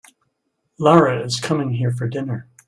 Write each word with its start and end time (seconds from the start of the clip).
Lara 0.79 1.23
is 1.23 1.39
coming 1.39 1.73
here 1.75 1.91
for 1.91 2.07
dinner. 2.07 2.47